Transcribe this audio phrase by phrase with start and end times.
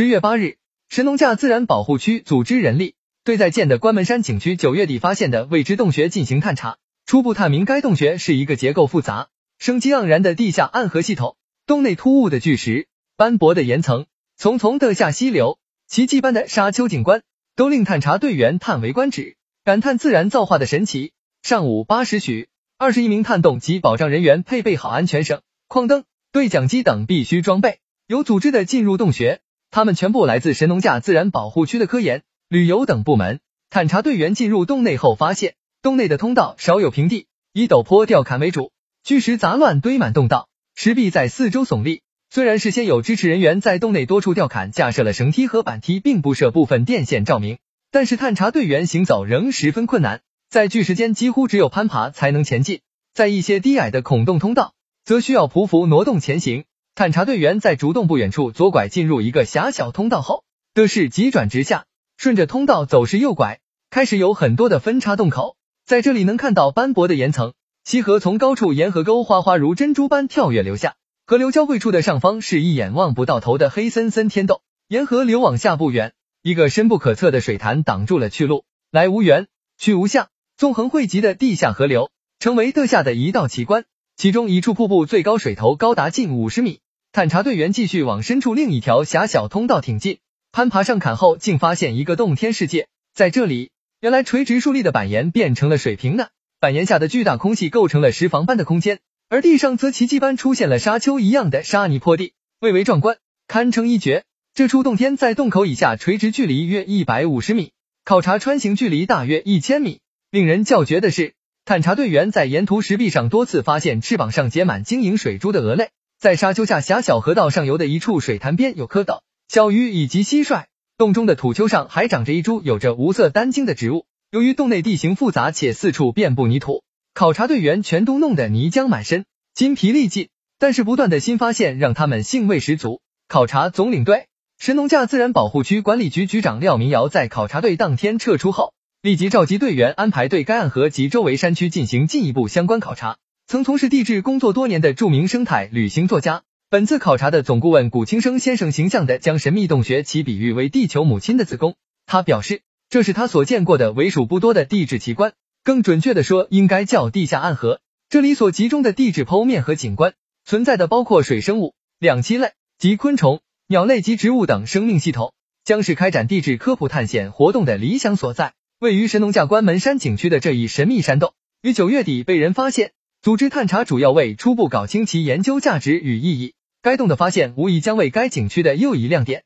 [0.00, 0.56] 十月八日，
[0.88, 9.28] 神农架自然保护区组织人力对在建的关门山景区九月底发现的未知洞穴进行探查，初步探明该洞穴是一个结构复杂、
[9.58, 11.36] 生机盎然的地下暗河系统。
[11.66, 14.06] 洞内突兀的巨石、斑驳的岩层、
[14.38, 17.20] 丛丛的下溪流、奇迹般的沙丘景观，
[17.54, 21.12] 都令探查队员叹为观止，感叹自然造化的神奇。
[21.42, 22.48] 上午八时许，
[22.78, 29.42] 二十一名探洞及保障人员配备好安全绳、矿灯、对讲机等必须装备，有组织的进入洞穴。
[29.70, 33.40] 他们全部来自神农架自然保护区的科研、旅游等部门。
[33.70, 38.72] 探查队员进入洞内后，发现洞内的通道少有平地，以陡坡吊坎为主，
[39.04, 42.02] 巨石杂乱堆满洞道，石壁在四周耸立。
[42.32, 47.58] 虽然事先有支持人员在洞内多处吊坎架设了绳梯和板梯，并布设部分电线照明，
[47.92, 52.80] 但是探查队员行走仍十分困难，在巨石间几乎只有攀爬才能前进。
[53.14, 56.64] 在一些低矮的孔洞通道，则需要匍匐挪动前行。
[57.00, 61.86] 探查队员在竹洞不远处左拐进入一个狭小通道后，的是急转直下，
[62.18, 65.56] 顺着通道走时右拐，开始有很多的分叉洞口，
[65.86, 67.54] 在这里能看到斑驳的岩层。
[67.84, 76.12] 溪河从高处沿河沟哗哗如珍珠般跳跃流下，河流交汇处的上方是一眼望不到头的黑森森天洞，沿河流往下不远，
[76.42, 79.46] 一个深不可测的水潭挡住了去路，来无源，
[79.78, 80.28] 去无下，
[80.58, 83.86] 纵横汇集的地下河流，成为特下的一道奇观。
[84.18, 86.80] 其中一处瀑布最高水头高达近五十米。
[87.12, 90.18] 探查队员继续往深处另一条狭小通道挺进，
[90.52, 92.86] 攀爬上坎后，竟发现一个洞天世界。
[93.12, 103.16] 在这里，原来垂直竖立的板岩变成了水平的，板岩下的巨大空隙构成了石房般的空间，而地上则奇迹般出现了沙丘一样的沙泥坡地，蔚为壮观，
[103.48, 104.22] 堪称一绝。
[104.54, 107.72] 这处洞天在洞口以下垂直距离约一百五十米，
[108.04, 109.98] 考察穿行距离大约一千米。
[110.30, 115.90] 令人叫绝的是，探查队员在沿途石壁上多次发现翅膀上结满晶莹水珠的蛾类。
[116.20, 120.64] 在沙丘下狭小河道上游的一处水潭边，有蝌蚪、小鱼以及蟋蟀。
[120.98, 124.04] 洞中的土丘上还长着一株有着无色单茎的植物。
[124.30, 129.24] 由于洞内地形复杂且四处遍布泥土，考察队员全都弄得泥浆满身，
[129.54, 130.28] 筋疲力尽。
[130.58, 133.00] 但是不断的新发现让他们兴味十足。
[133.26, 134.26] 考察总领队、
[134.58, 143.16] 神农架自然保护区管理局局长廖明尧在考察队当天撤出后，立即召集队员安排对该暗河及周围山区进行进一步相关考察。
[143.50, 151.74] 曾从事地质工作多年的著名生态旅行作家，本次考察的总顾问古青生先生形象的将神秘洞穴其比喻为地球母亲的子宫。
[152.06, 155.32] 他表示，这是他所见过的为数不多的地质奇观，
[155.64, 157.80] 更准确的说，应该叫地下暗河。
[158.08, 165.34] 这里所集中的地质剖面和景观，存在的包括水生物、两栖类及昆虫、鸟类及植物等生命系统，
[165.64, 168.54] 将是开展地质科普探险活动的理想所在。
[168.78, 172.92] 位于神农架关门山景区的这一神秘山洞，于九月底被人发现。
[173.22, 176.54] 组织探查主要为初步搞清其研究价值与意义。
[176.80, 179.44] 该洞的发现无疑将为该景区的又一亮点。